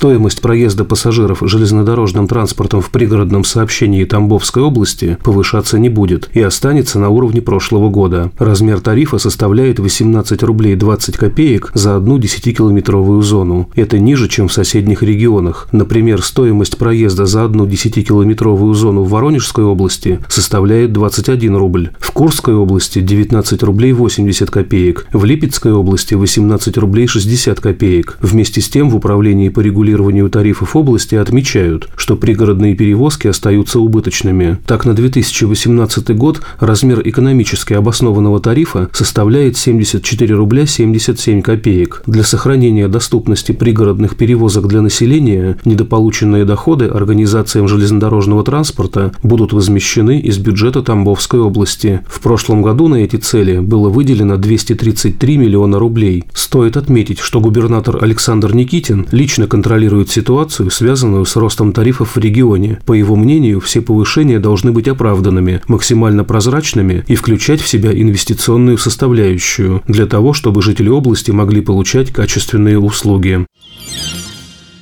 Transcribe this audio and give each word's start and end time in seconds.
Стоимость 0.00 0.40
проезда 0.40 0.84
пассажиров 0.84 1.42
железнодорожным 1.42 2.26
транспортом 2.26 2.80
в 2.80 2.88
пригородном 2.88 3.44
сообщении 3.44 4.06
Тамбовской 4.06 4.62
области 4.62 5.18
повышаться 5.22 5.78
не 5.78 5.90
будет 5.90 6.30
и 6.32 6.40
останется 6.40 6.98
на 6.98 7.10
уровне 7.10 7.42
прошлого 7.42 7.90
года. 7.90 8.32
Размер 8.38 8.80
тарифа 8.80 9.18
составляет 9.18 9.78
18 9.78 10.42
рублей 10.42 10.74
20 10.74 11.18
копеек 11.18 11.70
за 11.74 11.96
одну 11.96 12.18
10-километровую 12.18 13.20
зону. 13.20 13.68
Это 13.74 13.98
ниже, 13.98 14.26
чем 14.28 14.48
в 14.48 14.54
соседних 14.54 15.02
регионах. 15.02 15.68
Например, 15.70 16.22
стоимость 16.22 16.78
проезда 16.78 17.26
за 17.26 17.44
одну 17.44 17.66
10-километровую 17.66 18.72
зону 18.72 19.02
в 19.02 19.10
Воронежской 19.10 19.64
области 19.64 20.20
составляет 20.30 20.94
21 20.94 21.56
рубль, 21.56 21.90
в 21.98 22.10
Курской 22.12 22.54
области 22.54 23.00
19 23.02 23.62
рублей 23.64 23.92
80 23.92 24.50
копеек, 24.50 25.08
в 25.12 25.26
Липецкой 25.26 25.74
области 25.74 26.14
18 26.14 26.78
рублей 26.78 27.06
60 27.06 27.60
копеек. 27.60 28.16
Вместе 28.22 28.62
с 28.62 28.70
тем 28.70 28.88
в 28.88 28.96
управлении 28.96 29.50
по 29.50 29.60
регулированию 29.60 29.89
регулированию 29.90 30.30
тарифов 30.30 30.76
области 30.76 31.14
отмечают, 31.14 31.88
что 31.96 32.16
пригородные 32.16 32.74
перевозки 32.74 33.26
остаются 33.26 33.80
убыточными. 33.80 34.58
Так, 34.66 34.84
на 34.84 34.94
2018 34.94 36.16
год 36.16 36.40
размер 36.58 37.02
экономически 37.04 37.74
обоснованного 37.74 38.40
тарифа 38.40 38.88
составляет 38.92 39.56
74 39.56 40.34
рубля 40.34 40.66
77 40.66 41.42
копеек. 41.42 42.02
Для 42.06 42.22
сохранения 42.22 42.88
доступности 42.88 43.52
пригородных 43.52 44.16
перевозок 44.16 44.68
для 44.68 44.80
населения 44.80 45.58
недополученные 45.64 46.44
доходы 46.44 46.86
организациям 46.86 47.68
железнодорожного 47.68 48.44
транспорта 48.44 49.12
будут 49.22 49.52
возмещены 49.52 50.20
из 50.20 50.38
бюджета 50.38 50.82
Тамбовской 50.82 51.40
области. 51.40 52.00
В 52.06 52.20
прошлом 52.20 52.62
году 52.62 52.88
на 52.88 52.96
эти 52.96 53.16
цели 53.16 53.58
было 53.58 53.88
выделено 53.88 54.36
233 54.36 55.36
миллиона 55.36 55.78
рублей. 55.78 56.24
Стоит 56.32 56.76
отметить, 56.76 57.18
что 57.18 57.40
губернатор 57.40 58.02
Александр 58.02 58.54
Никитин 58.54 59.06
лично 59.10 59.46
контролирует 59.46 59.79
контролирует 59.80 60.10
ситуацию, 60.10 60.70
связанную 60.70 61.24
с 61.24 61.36
ростом 61.36 61.72
тарифов 61.72 62.14
в 62.14 62.18
регионе. 62.18 62.78
По 62.84 62.92
его 62.92 63.16
мнению, 63.16 63.60
все 63.60 63.80
повышения 63.80 64.38
должны 64.38 64.72
быть 64.72 64.88
оправданными, 64.88 65.62
максимально 65.68 66.22
прозрачными 66.22 67.02
и 67.06 67.14
включать 67.14 67.62
в 67.62 67.68
себя 67.68 67.90
инвестиционную 67.90 68.76
составляющую, 68.76 69.82
для 69.86 70.04
того, 70.04 70.34
чтобы 70.34 70.60
жители 70.60 70.90
области 70.90 71.30
могли 71.30 71.62
получать 71.62 72.10
качественные 72.10 72.78
услуги. 72.78 73.46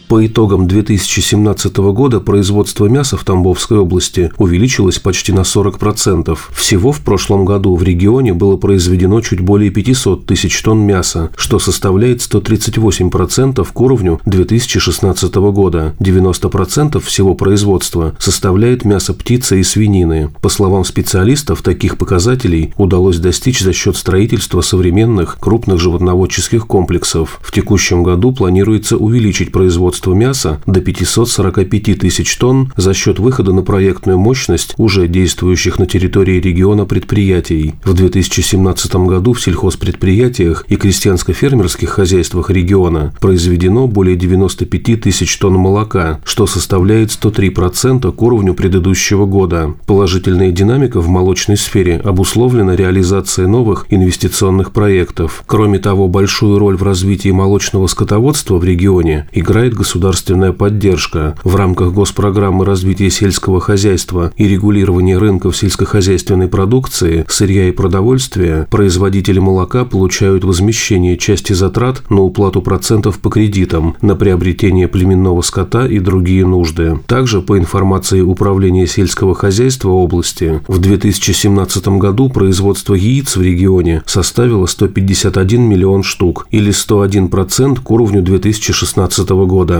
По 0.08 0.26
итогам 0.26 0.66
2017 0.66 1.76
года 1.76 2.20
производство 2.20 2.86
мяса 2.86 3.18
в 3.18 3.24
Тамбовской 3.24 3.76
области 3.76 4.32
увеличилось 4.38 4.98
почти 4.98 5.32
на 5.32 5.40
40%. 5.40 6.36
Всего 6.54 6.92
в 6.92 7.00
прошлом 7.00 7.44
году 7.44 7.76
в 7.76 7.82
регионе 7.82 8.32
было 8.32 8.56
произведено 8.56 9.20
чуть 9.20 9.42
более 9.42 9.70
500 9.70 10.24
тысяч 10.24 10.62
тонн 10.62 10.80
мяса, 10.80 11.28
что 11.36 11.58
составляет 11.58 12.20
138% 12.20 13.68
к 13.70 13.80
уровню 13.82 14.18
2016 14.24 15.34
года. 15.34 15.94
90% 16.00 17.00
всего 17.00 17.34
производства 17.34 18.16
составляет 18.18 18.86
мясо 18.86 19.12
птицы 19.12 19.60
и 19.60 19.62
свинины. 19.62 20.30
По 20.40 20.48
словам 20.48 20.86
специалистов, 20.86 21.60
таких 21.60 21.98
показателей 21.98 22.72
удалось 22.78 23.18
достичь 23.18 23.60
за 23.60 23.74
счет 23.74 23.94
строительства 23.94 24.62
современных 24.62 25.36
крупных 25.38 25.78
животноводческих 25.78 26.66
комплексов. 26.66 27.40
В 27.42 27.52
текущем 27.52 28.02
году 28.02 28.32
планируется 28.32 28.96
увеличить 28.96 29.52
производство 29.52 29.97
производства 29.98 30.14
мяса 30.14 30.60
до 30.66 30.80
545 30.80 31.98
тысяч 31.98 32.36
тонн 32.36 32.72
за 32.76 32.94
счет 32.94 33.18
выхода 33.18 33.52
на 33.52 33.62
проектную 33.62 34.18
мощность 34.18 34.74
уже 34.76 35.08
действующих 35.08 35.78
на 35.78 35.86
территории 35.86 36.40
региона 36.40 36.84
предприятий. 36.84 37.74
В 37.84 37.94
2017 37.94 38.94
году 38.96 39.32
в 39.32 39.40
сельхозпредприятиях 39.40 40.64
и 40.68 40.76
крестьянско-фермерских 40.76 41.86
хозяйствах 41.86 42.50
региона 42.50 43.14
произведено 43.20 43.86
более 43.86 44.16
95 44.16 45.00
тысяч 45.00 45.36
тонн 45.38 45.54
молока, 45.54 46.20
что 46.24 46.46
составляет 46.46 47.10
103% 47.10 48.12
к 48.12 48.22
уровню 48.22 48.54
предыдущего 48.54 49.26
года. 49.26 49.74
Положительная 49.86 50.52
динамика 50.52 51.00
в 51.00 51.08
молочной 51.08 51.56
сфере 51.56 51.96
обусловлена 51.96 52.76
реализацией 52.76 53.48
новых 53.48 53.86
инвестиционных 53.90 54.72
проектов. 54.72 55.42
Кроме 55.46 55.78
того, 55.78 56.08
большую 56.08 56.58
роль 56.58 56.76
в 56.76 56.82
развитии 56.82 57.30
молочного 57.30 57.86
скотоводства 57.86 58.58
в 58.58 58.64
регионе 58.64 59.28
играет 59.32 59.74
государственная 59.74 59.87
государственная 59.88 60.52
поддержка 60.52 61.34
в 61.44 61.56
рамках 61.56 61.94
госпрограммы 61.94 62.66
развития 62.66 63.08
сельского 63.08 63.58
хозяйства 63.58 64.30
и 64.36 64.46
регулирования 64.46 65.16
рынков 65.16 65.56
сельскохозяйственной 65.56 66.46
продукции, 66.46 67.24
сырья 67.26 67.68
и 67.68 67.72
продовольствия, 67.72 68.68
производители 68.70 69.38
молока 69.38 69.86
получают 69.86 70.44
возмещение 70.44 71.16
части 71.16 71.54
затрат 71.54 72.02
на 72.10 72.20
уплату 72.20 72.60
процентов 72.60 73.18
по 73.18 73.30
кредитам, 73.30 73.96
на 74.02 74.14
приобретение 74.14 74.88
племенного 74.88 75.40
скота 75.40 75.86
и 75.86 76.00
другие 76.00 76.44
нужды. 76.44 76.98
Также, 77.06 77.40
по 77.40 77.56
информации 77.56 78.20
Управления 78.20 78.86
сельского 78.86 79.34
хозяйства 79.34 79.88
области, 79.88 80.60
в 80.68 80.80
2017 80.80 81.88
году 81.96 82.28
производство 82.28 82.92
яиц 82.92 83.36
в 83.36 83.40
регионе 83.40 84.02
составило 84.04 84.66
151 84.66 85.62
миллион 85.62 86.02
штук 86.02 86.46
или 86.50 86.72
101% 86.72 87.80
к 87.82 87.90
уровню 87.90 88.20
2016 88.20 89.30
года. 89.30 89.77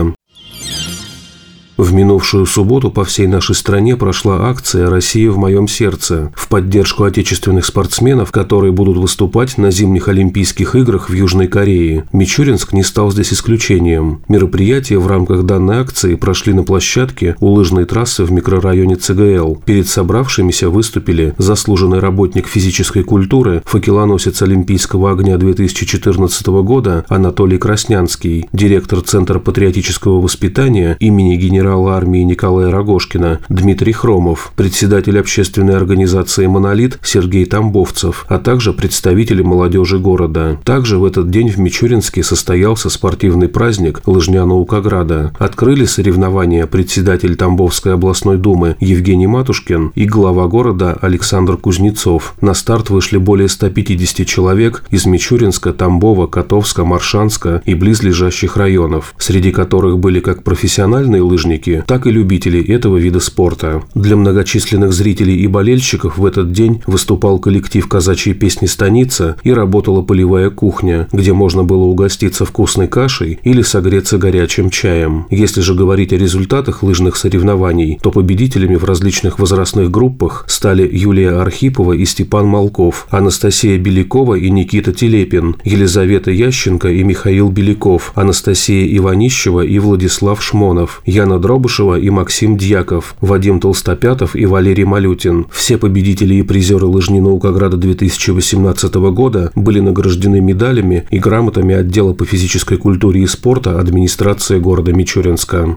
В 1.79 1.93
минувшую 1.93 2.45
субботу 2.45 2.91
по 2.91 3.05
всей 3.05 3.25
нашей 3.25 3.55
стране 3.55 3.95
прошла 3.95 4.49
акция 4.49 4.89
«Россия 4.89 5.31
в 5.31 5.37
моем 5.37 5.69
сердце» 5.69 6.29
в 6.35 6.49
поддержку 6.49 7.05
отечественных 7.05 7.63
спортсменов, 7.63 8.33
которые 8.33 8.73
будут 8.73 8.97
выступать 8.97 9.57
на 9.57 9.71
зимних 9.71 10.09
Олимпийских 10.09 10.75
играх 10.75 11.09
в 11.09 11.13
Южной 11.13 11.47
Корее. 11.47 12.03
Мичуринск 12.11 12.73
не 12.73 12.83
стал 12.83 13.13
здесь 13.13 13.31
исключением. 13.31 14.23
Мероприятия 14.27 14.97
в 14.97 15.07
рамках 15.07 15.43
данной 15.43 15.77
акции 15.77 16.15
прошли 16.15 16.51
на 16.51 16.63
площадке 16.63 17.37
у 17.39 17.47
лыжной 17.47 17.85
трассы 17.85 18.25
в 18.25 18.31
микрорайоне 18.33 18.97
ЦГЛ. 18.97 19.61
Перед 19.63 19.87
собравшимися 19.87 20.69
выступили 20.69 21.33
заслуженный 21.37 21.99
работник 21.99 22.47
физической 22.47 23.03
культуры, 23.03 23.63
факелоносец 23.65 24.41
Олимпийского 24.41 25.11
огня 25.13 25.37
2014 25.37 26.45
года 26.47 27.05
Анатолий 27.07 27.57
Краснянский, 27.57 28.49
директор 28.51 28.99
Центра 28.99 29.39
патриотического 29.39 30.19
воспитания 30.19 30.97
имени 30.99 31.37
генерала 31.37 31.68
генерала 31.69 31.97
армии 31.97 32.21
Николая 32.21 32.71
Рогошкина, 32.71 33.41
Дмитрий 33.47 33.93
Хромов, 33.93 34.51
председатель 34.55 35.19
общественной 35.19 35.75
организации 35.75 36.47
«Монолит» 36.47 36.97
Сергей 37.03 37.45
Тамбовцев, 37.45 38.25
а 38.27 38.39
также 38.39 38.73
представители 38.73 39.43
молодежи 39.43 39.99
города. 39.99 40.59
Также 40.63 40.97
в 40.97 41.05
этот 41.05 41.29
день 41.29 41.49
в 41.49 41.59
Мичуринске 41.59 42.23
состоялся 42.23 42.89
спортивный 42.89 43.49
праздник 43.49 44.01
Лыжня 44.07 44.45
Наукограда. 44.45 45.31
Открыли 45.37 45.85
соревнования 45.85 46.65
председатель 46.65 47.35
Тамбовской 47.35 47.93
областной 47.93 48.37
думы 48.37 48.75
Евгений 48.79 49.27
Матушкин 49.27 49.91
и 49.93 50.05
глава 50.05 50.47
города 50.47 50.97
Александр 50.99 51.57
Кузнецов. 51.57 52.33
На 52.41 52.55
старт 52.55 52.89
вышли 52.89 53.17
более 53.17 53.47
150 53.47 54.25
человек 54.25 54.83
из 54.89 55.05
Мичуринска, 55.05 55.73
Тамбова, 55.73 56.25
Котовска, 56.25 56.83
Маршанска 56.83 57.61
и 57.65 57.75
близлежащих 57.75 58.57
районов, 58.57 59.13
среди 59.19 59.51
которых 59.51 59.99
были 59.99 60.19
как 60.19 60.41
профессиональные 60.43 61.21
лыжники, 61.21 61.58
художники, 61.59 61.83
так 61.87 62.07
и 62.07 62.11
любители 62.11 62.63
этого 62.63 62.97
вида 62.97 63.19
спорта. 63.19 63.83
Для 63.95 64.15
многочисленных 64.15 64.93
зрителей 64.93 65.37
и 65.37 65.47
болельщиков 65.47 66.17
в 66.17 66.25
этот 66.25 66.51
день 66.51 66.81
выступал 66.87 67.39
коллектив 67.39 67.87
казачьей 67.87 68.35
песни 68.35 68.67
«Станица» 68.67 69.35
и 69.43 69.53
работала 69.53 70.01
полевая 70.01 70.49
кухня, 70.49 71.07
где 71.11 71.33
можно 71.33 71.63
было 71.63 71.83
угоститься 71.83 72.45
вкусной 72.45 72.87
кашей 72.87 73.39
или 73.43 73.61
согреться 73.61 74.17
горячим 74.17 74.69
чаем. 74.69 75.25
Если 75.29 75.61
же 75.61 75.75
говорить 75.75 76.13
о 76.13 76.17
результатах 76.17 76.83
лыжных 76.83 77.15
соревнований, 77.15 77.99
то 78.01 78.11
победителями 78.11 78.75
в 78.75 78.85
различных 78.85 79.39
возрастных 79.39 79.91
группах 79.91 80.45
стали 80.47 80.87
Юлия 80.91 81.41
Архипова 81.41 81.93
и 81.93 82.05
Степан 82.05 82.45
Малков, 82.47 83.07
Анастасия 83.09 83.77
Белякова 83.77 84.35
и 84.35 84.49
Никита 84.49 84.93
Телепин, 84.93 85.55
Елизавета 85.63 86.31
Ященко 86.31 86.89
и 86.89 87.03
Михаил 87.03 87.49
Беляков, 87.49 88.11
Анастасия 88.15 88.85
Иванищева 88.97 89.61
и 89.61 89.79
Владислав 89.79 90.41
Шмонов, 90.41 91.01
Яна 91.05 91.39
Дробышева 91.49 91.99
и 91.99 92.11
Максим 92.11 92.57
Дьяков, 92.57 93.15
Вадим 93.21 93.59
Толстопятов 93.59 94.35
и 94.35 94.45
Валерий 94.45 94.83
Малютин. 94.83 95.47
Все 95.51 95.79
победители 95.79 96.35
и 96.35 96.43
призеры 96.43 96.85
лыжни 96.85 97.19
Наукограда 97.19 97.75
2018 97.75 98.93
года 99.11 99.51
были 99.55 99.79
награждены 99.79 100.41
медалями 100.41 101.07
и 101.09 101.17
грамотами 101.17 101.73
отдела 101.73 102.13
по 102.13 102.23
физической 102.23 102.77
культуре 102.77 103.23
и 103.23 103.25
спорта 103.25 103.79
администрации 103.79 104.59
города 104.59 104.93
Мичуринска. 104.93 105.75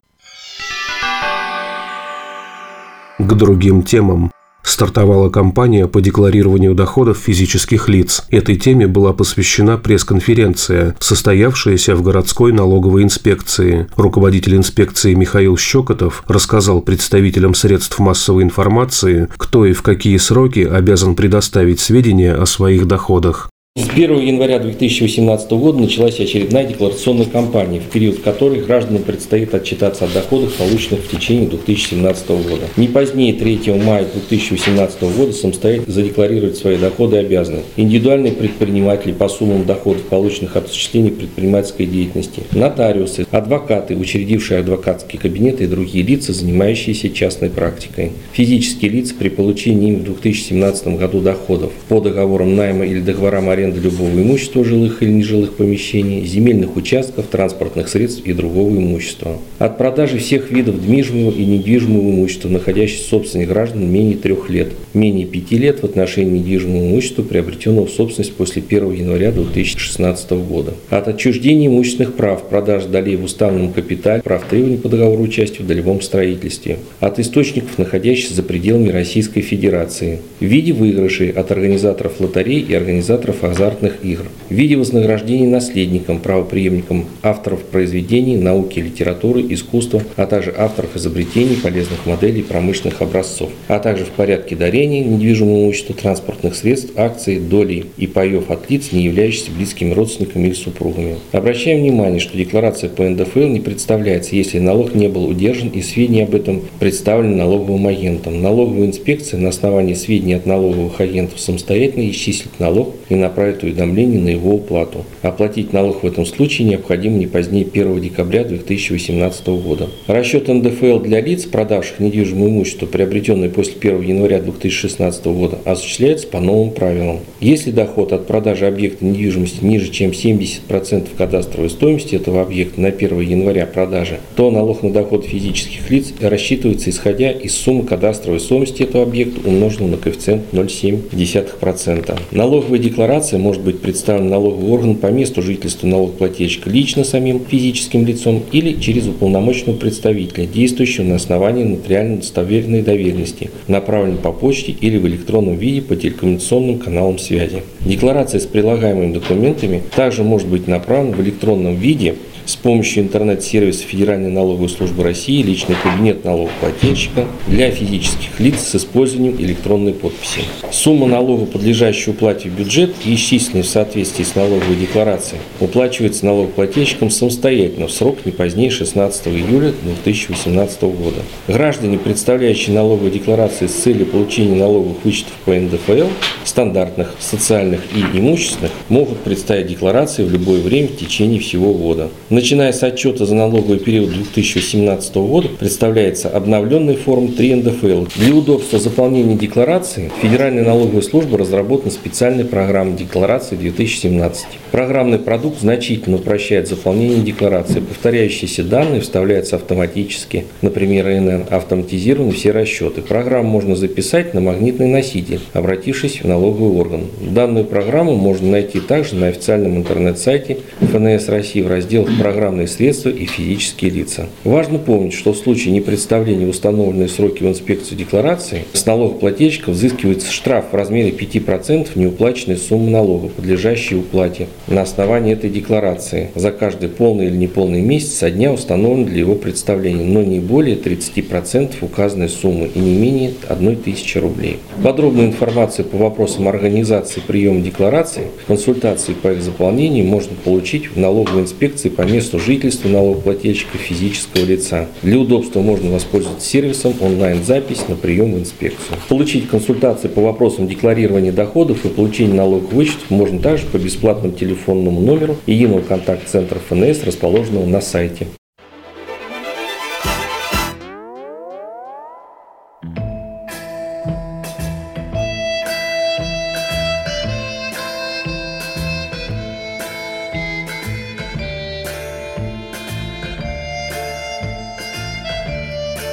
К 3.19 3.33
другим 3.33 3.83
темам. 3.83 4.31
Стартовала 4.73 5.29
кампания 5.29 5.87
по 5.87 6.01
декларированию 6.01 6.75
доходов 6.75 7.19
физических 7.19 7.91
лиц. 7.91 8.25
Этой 8.31 8.57
теме 8.57 8.87
была 8.87 9.13
посвящена 9.13 9.77
пресс-конференция, 9.77 10.97
состоявшаяся 10.99 11.95
в 11.95 12.01
городской 12.01 12.55
налоговой 12.55 13.03
инспекции. 13.03 13.87
Руководитель 13.97 14.57
инспекции 14.57 15.13
Михаил 15.13 15.59
Щекотов 15.59 16.25
рассказал 16.27 16.81
представителям 16.81 17.53
средств 17.53 17.99
массовой 17.99 18.45
информации, 18.45 19.29
кто 19.37 19.67
и 19.67 19.75
в 19.75 19.83
какие 19.83 20.17
сроки 20.17 20.61
обязан 20.61 21.17
предоставить 21.17 21.79
сведения 21.79 22.33
о 22.33 22.47
своих 22.47 22.87
доходах. 22.87 23.51
С 23.75 23.89
1 23.89 24.21
января 24.21 24.59
2018 24.59 25.51
года 25.53 25.79
началась 25.79 26.21
очередная 26.21 26.67
декларационная 26.67 27.25
кампания, 27.25 27.81
в 27.81 27.91
период 27.91 28.21
которой 28.21 28.61
гражданам 28.61 29.03
предстоит 29.03 29.55
отчитаться 29.55 30.05
о 30.05 30.09
доходах, 30.09 30.53
полученных 30.53 31.05
в 31.05 31.11
течение 31.11 31.49
2017 31.49 32.29
года. 32.29 32.67
Не 32.77 32.89
позднее 32.89 33.33
3 33.33 33.73
мая 33.83 34.05
2018 34.13 35.03
года 35.17 35.33
самостоятельно 35.33 35.91
задекларировать 35.91 36.59
свои 36.59 36.77
доходы 36.77 37.17
обязаны 37.17 37.61
индивидуальные 37.79 38.33
предприниматели 38.33 39.13
по 39.13 39.31
суммам 39.31 39.65
доходов, 39.65 40.03
полученных 40.03 40.55
от 40.55 40.67
осуществления 40.67 41.11
предпринимательской 41.11 41.87
деятельности, 41.87 42.43
нотариусы, 42.53 43.27
адвокаты, 43.31 43.97
учредившие 43.97 44.61
адвокатские 44.61 45.19
кабинеты 45.19 45.65
и 45.65 45.67
другие 45.67 46.05
лица, 46.05 46.35
занимающиеся 46.35 47.09
частной 47.09 47.49
практикой, 47.49 48.13
физические 48.35 48.91
лица 48.91 49.15
при 49.19 49.31
получении 49.31 49.93
им 49.95 50.01
в 50.01 50.05
2017 50.05 50.89
году 50.99 51.23
доходов 51.23 51.73
по 51.89 52.01
договорам 52.01 52.55
найма 52.55 52.85
или 52.85 53.01
договорам 53.01 53.49
аренды 53.49 53.62
аренды 53.62 53.81
любого 53.81 54.11
имущества 54.11 54.64
жилых 54.64 55.03
или 55.03 55.11
нежилых 55.11 55.55
помещений, 55.55 56.25
земельных 56.25 56.76
участков, 56.76 57.26
транспортных 57.26 57.88
средств 57.88 58.23
и 58.25 58.32
другого 58.32 58.70
имущества. 58.70 59.38
От 59.59 59.79
продажи 59.79 60.19
всех 60.19 60.50
видов 60.50 60.82
движимого 60.82 61.32
и 61.32 61.44
недвижимого 61.44 62.11
имущества, 62.11 62.49
находящихся 62.49 63.05
в 63.05 63.09
собственности 63.09 63.49
граждан 63.49 63.91
менее 63.91 64.17
трех 64.17 64.50
лет, 64.50 64.73
менее 64.94 65.26
пяти 65.26 65.59
лет 65.59 65.81
в 65.81 65.85
отношении 65.85 66.38
недвижимого 66.38 66.87
имущества, 66.87 67.23
приобретенного 67.23 67.87
в 67.87 67.91
собственность 67.91 68.35
после 68.35 68.62
1 68.67 68.93
января 68.93 69.32
2016 69.32 70.31
года. 70.32 70.75
От 70.91 71.09
отчуждения 71.09 71.69
имущественных 71.69 72.14
прав, 72.14 72.49
продаж 72.49 72.85
долей 72.85 73.17
в 73.17 73.25
уставном 73.25 73.73
капитале, 73.73 74.23
прав 74.23 74.44
требований 74.49 74.79
по 74.79 74.88
договору 74.88 75.23
участия 75.23 75.62
в 75.62 75.67
долевом 75.67 76.00
строительстве. 76.00 76.79
От 77.00 77.19
источников, 77.19 77.79
находящихся 77.79 78.35
за 78.35 78.43
пределами 78.43 78.88
Российской 78.88 79.41
Федерации. 79.41 80.20
В 80.41 80.44
виде 80.44 80.73
выигрышей 80.73 81.31
от 81.31 81.53
организаторов 81.53 82.20
лотерей 82.20 82.61
и 82.61 82.75
организаторов 82.75 83.44
азартных 83.52 84.04
игр 84.04 84.25
в 84.49 84.54
виде 84.54 84.76
вознаграждений 84.76 85.46
наследникам, 85.46 86.19
правоприемникам 86.19 87.06
авторов 87.22 87.62
произведений, 87.64 88.37
науки, 88.37 88.81
литературы, 88.81 89.44
искусства, 89.49 90.02
а 90.16 90.26
также 90.26 90.54
авторов 90.56 90.96
изобретений, 90.96 91.56
полезных 91.56 92.06
моделей, 92.06 92.43
промышленных 92.43 93.00
образцов, 93.00 93.50
а 93.69 93.78
также 93.78 94.04
в 94.04 94.10
порядке 94.10 94.56
дарения 94.56 95.04
недвижимого 95.04 95.64
имущества, 95.64 95.94
транспортных 95.94 96.54
средств, 96.54 96.93
акций, 96.96 97.38
долей 97.38 97.87
и 97.96 98.06
паев 98.06 98.50
от 98.50 98.70
лиц, 98.70 98.93
не 98.93 99.04
являющихся 99.04 99.50
близкими 99.50 99.93
родственниками 99.93 100.49
или 100.49 100.54
супругами. 100.54 101.16
Обращаем 101.32 101.81
внимание, 101.81 102.20
что 102.20 102.37
декларация 102.37 102.90
по 102.90 103.02
НДФЛ 103.02 103.40
не 103.40 103.60
представляется, 103.60 104.34
если 104.34 104.58
налог 104.58 104.94
не 104.94 105.08
был 105.08 105.26
удержан 105.26 105.69
и 105.69 105.82
сведения 105.82 106.25
об 106.25 106.34
этом 106.34 106.62
представлены 106.81 107.37
налоговым 107.37 107.87
агентом. 107.87 108.40
Налоговая 108.40 108.87
инспекция 108.87 109.38
на 109.40 109.50
основании 109.50 109.94
сведений 109.94 110.34
от 110.34 110.46
налоговых 110.46 111.00
агентов 111.00 111.38
самостоятельно 111.40 112.08
исчислит 112.10 112.58
налог 112.58 112.94
и 113.08 113.14
направит 113.14 113.42
отправит 113.43 113.62
уведомление 113.62 114.21
на 114.21 114.29
его 114.29 114.55
уплату. 114.55 115.05
Оплатить 115.23 115.73
налог 115.73 116.03
в 116.03 116.06
этом 116.06 116.27
случае 116.27 116.69
необходимо 116.69 117.19
не 117.19 117.27
позднее 117.27 117.67
1 117.67 118.00
декабря 118.00 118.44
2018 118.44 119.47
года. 119.49 119.89
Расчет 120.06 120.49
НДФЛ 120.49 121.00
для 121.00 121.21
лиц, 121.21 121.44
продавших 121.44 121.99
недвижимое 121.99 122.49
имущество, 122.49 122.87
приобретенное 122.87 123.49
после 123.49 123.75
1 123.81 124.03
января 124.03 124.41
2016 124.41 125.25
года, 125.27 125.59
осуществляется 125.65 126.29
по 126.29 126.41
новым 126.41 126.71
правилам. 126.71 127.21
Если 127.41 127.71
доход 127.71 128.12
от 128.12 128.27
продажи 128.27 128.67
объекта 128.67 129.05
недвижимости 129.05 129.65
ниже, 129.65 129.91
чем 129.91 130.11
70% 130.11 131.09
кадастровой 131.17 131.71
стоимости 131.71 132.15
этого 132.15 132.43
объекта 132.43 132.81
на 132.81 132.88
1 132.88 133.21
января 133.21 133.67
продажи, 133.67 134.19
то 134.37 134.50
налог 134.50 134.83
на 134.83 134.93
доход 134.93 135.25
физических 135.25 135.91
лиц 135.91 136.12
рассчитывается 136.21 136.91
исходя 136.91 137.31
из 137.31 137.55
суммы 137.55 137.85
кадастровой 137.85 138.41
стоимости 138.41 138.83
этого 138.83 139.05
объекта, 139.05 139.49
умноженного 139.49 139.93
на 139.93 139.97
коэффициент 139.97 140.43
0,7%. 140.53 142.21
Налоговая 142.31 142.79
декларация 142.79 143.31
декларация 143.32 143.38
может 143.38 143.62
быть 143.62 143.81
представлена 143.81 144.31
налоговый 144.31 144.70
орган 144.70 144.96
по 144.96 145.06
месту 145.06 145.43
жительства 145.43 145.87
налогоплательщика 145.87 146.70
лично 146.70 147.05
самим 147.05 147.40
физическим 147.40 148.06
лицом 148.06 148.43
или 148.52 148.79
через 148.81 149.06
уполномоченного 149.06 149.76
представителя, 149.76 150.46
действующего 150.46 151.05
на 151.05 151.17
основании 151.17 151.64
нотариально 151.64 152.19
достоверной 152.19 152.82
доверенности, 152.82 153.50
направленной 153.69 154.19
по 154.19 154.32
почте 154.32 154.73
или 154.73 154.99
в 154.99 155.06
электронном 155.06 155.56
виде 155.56 155.81
по 155.82 155.96
телекоммуникационным 155.96 156.79
каналам 156.79 157.19
связи. 157.19 157.62
Декларация 157.87 158.40
с 158.40 158.46
прилагаемыми 158.46 159.14
документами 159.14 159.82
также 159.96 160.23
может 160.23 160.49
быть 160.49 160.69
направлена 160.69 161.17
в 161.17 161.20
электронном 161.23 161.76
виде 161.76 162.14
с 162.44 162.56
помощью 162.56 163.05
интернет-сервиса 163.05 163.85
Федеральной 163.85 164.31
налоговой 164.31 164.69
службы 164.69 165.05
России 165.05 165.43
личный 165.43 165.77
кабинет 165.83 166.25
налогоплательщика 166.25 167.27
для 167.47 167.71
физических 167.71 168.39
лиц 168.41 168.61
с 168.61 168.77
использованием 168.77 169.37
электронной 169.39 169.94
подписи. 169.94 170.43
Сумма 170.71 171.06
налога, 171.06 171.47
подлежащая 171.47 172.12
уплате 172.12 172.49
в 172.49 172.59
бюджет 172.59 172.94
исчисленная 173.05 173.62
в 173.62 173.67
соответствии 173.67 174.25
с 174.25 174.35
налоговой 174.35 174.77
декларацией, 174.77 175.41
уплачивается 175.61 176.27
налогоплательщиком 176.27 177.11
самостоятельно 177.11 177.87
в 177.87 177.93
срок 177.93 178.19
не 178.25 178.33
позднее 178.33 178.71
16 178.71 179.29
июля 179.29 179.73
2018 179.83 180.83
года. 180.83 181.23
Граждане, 181.49 181.99
представляющие 181.99 182.75
налоговые 182.75 183.12
декларации 183.12 183.67
с 183.67 183.73
целью 183.73 184.06
получения 184.06 184.56
налоговых 184.56 185.05
вычетов 185.05 185.33
по 185.45 185.55
НДФЛ, 185.55 186.09
стандартных, 186.45 187.15
социальных 187.19 187.81
и 187.95 188.19
имущественных, 188.19 188.73
могут 188.88 189.19
представить 189.21 189.69
декларации 189.69 190.25
в 190.25 190.33
любое 190.33 190.61
время 190.61 190.88
в 190.88 190.97
течение 190.97 191.41
всего 191.41 191.73
года. 191.73 192.11
Начиная 192.32 192.73
с 192.73 192.82
отчета 192.82 193.26
за 193.26 193.34
налоговый 193.34 193.79
период 193.79 194.11
2017 194.11 195.14
года 195.17 195.49
представляется 195.49 196.31
обновленный 196.31 196.96
форм 196.96 197.29
3 197.34 197.56
НДФЛ. 197.56 198.06
Для 198.17 198.34
удобства 198.34 198.79
заполнения 198.79 199.34
декларации 199.34 200.11
Федеральная 200.23 200.64
налоговая 200.64 201.02
служба 201.02 201.37
разработана 201.37 201.90
специальная 201.90 202.46
программа 202.46 202.96
декларации 202.96 203.56
2017. 203.56 204.46
Программный 204.70 205.19
продукт 205.19 205.61
значительно 205.61 206.17
упрощает 206.17 206.69
заполнение 206.69 207.19
декларации. 207.19 207.81
Повторяющиеся 207.81 208.64
данные 208.64 209.02
вставляются 209.02 209.56
автоматически. 209.56 210.46
Например, 210.62 211.11
ИНН 211.11 211.49
автоматизированы 211.50 212.32
все 212.32 212.52
расчеты. 212.52 213.02
Программу 213.02 213.50
можно 213.50 213.76
записать 213.76 214.32
на 214.32 214.40
магнитный 214.40 214.88
носитель, 214.88 215.40
обратившись 215.52 216.23
в 216.23 216.25
налоговый 216.25 216.81
орган. 216.81 217.08
Данную 217.20 217.67
программу 217.67 218.17
можно 218.17 218.52
найти 218.52 218.81
также 218.81 219.17
на 219.17 219.26
официальном 219.26 219.76
интернет-сайте 219.76 220.61
ФНС 220.81 221.28
России 221.28 221.61
в 221.61 221.69
разделах 221.69 222.22
программные 222.23 222.69
средства 222.69 223.09
и 223.09 223.27
физические 223.27 223.91
лица. 223.91 224.29
Важно 224.45 224.79
помнить, 224.79 225.13
что 225.13 225.33
в 225.33 225.37
случае 225.37 225.75
непредставления 225.75 226.47
установленные 226.47 227.09
сроки 227.09 227.43
в 227.43 227.49
инспекцию 227.49 227.99
декларации 227.99 228.63
с 228.75 228.87
налогоплательщика 228.87 229.71
взыскивается 229.71 230.31
штраф 230.31 230.67
в 230.71 230.76
размере 230.76 231.11
5% 231.11 231.88
неуплаченной 231.97 232.59
суммы 232.59 232.91
налога, 232.91 233.26
подлежащей 233.26 233.97
уплате 233.97 234.47
на 234.69 234.83
основании 234.83 235.33
этой 235.33 235.50
декларации 235.50 236.31
за 236.37 236.52
каждый 236.52 236.91
полный 236.91 237.26
или 237.26 237.37
неполный 237.37 237.81
месяц 237.81 238.12
со 238.12 238.31
дня 238.31 238.52
установлен 238.52 239.07
для 239.07 239.19
его 239.19 239.35
представления, 239.35 240.05
но 240.05 240.23
не 240.23 240.38
более 240.38 240.76
30% 240.76 241.73
указанной 241.81 242.29
суммы 242.29 242.71
и 242.73 242.79
не 242.79 242.95
менее 242.95 243.33
1 243.49 243.76
тысячи 243.79 244.19
рублей. 244.19 244.59
Подробную 244.85 245.26
информацию 245.26 245.87
по 245.87 245.97
вопросам 245.97 246.47
организации 246.47 247.21
приема 247.26 247.62
деклараций, 247.62 248.26
консультации 248.47 249.14
по 249.14 249.33
их 249.33 249.43
заполнению 249.43 250.05
можно 250.05 250.37
получить 250.45 250.87
в 250.87 250.97
налоговой 250.97 251.43
инспекции 251.43 251.88
по 251.88 252.12
месту 252.12 252.38
жительства 252.38 252.88
налогоплательщика 252.88 253.78
физического 253.78 254.45
лица. 254.45 254.87
Для 255.02 255.19
удобства 255.19 255.61
можно 255.61 255.90
воспользоваться 255.90 256.47
сервисом 256.47 256.95
онлайн-запись 257.00 257.88
на 257.88 257.97
прием 257.97 258.35
в 258.35 258.38
инспекцию. 258.38 258.99
Получить 259.09 259.49
консультации 259.49 260.09
по 260.09 260.21
вопросам 260.21 260.69
декларирования 260.69 261.33
доходов 261.33 261.85
и 261.85 261.88
получения 261.88 262.35
налоговых 262.35 262.73
вычетов 262.73 263.11
можно 263.11 263.38
также 263.38 263.66
по 263.66 263.78
бесплатному 263.78 264.35
телефонному 264.35 265.00
номеру 265.00 265.37
единого 265.47 265.81
контакт-центра 265.81 266.61
ФНС, 266.69 267.04
расположенного 267.04 267.66
на 267.66 267.81
сайте. 267.81 268.26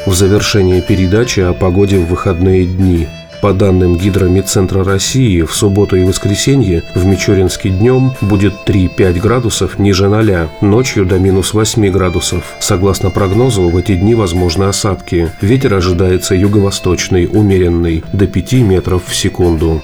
В 0.10 0.16
завершении 0.16 0.82
передачи 0.82 1.40
о 1.40 1.54
погоде 1.54 2.00
в 2.00 2.08
выходные 2.08 2.66
дни. 2.66 3.08
По 3.44 3.54
данным 3.54 3.96
Гидромедцентра 3.96 4.84
России, 4.84 5.44
в 5.44 5.54
субботу 5.56 5.96
и 5.98 6.04
воскресенье 6.04 6.82
в 6.96 7.06
Мичуринске 7.06 7.70
днем 7.70 8.14
будет 8.20 8.54
3-5 8.66 9.20
градусов 9.20 9.78
ниже 9.78 10.10
0, 10.10 10.50
ночью 10.62 11.06
до 11.06 11.20
минус 11.20 11.54
8 11.54 11.92
градусов. 11.92 12.56
Согласно 12.60 13.12
прогнозу, 13.12 13.70
в 13.70 13.78
эти 13.78 13.96
дни 13.96 14.16
возможны 14.16 14.64
осадки. 14.64 15.32
Ветер 15.42 15.76
ожидается 15.76 16.34
юго-восточный, 16.34 17.30
умеренный, 17.32 18.04
до 18.12 18.26
5 18.26 18.54
метров 18.54 19.04
в 19.06 19.16
секунду. 19.16 19.84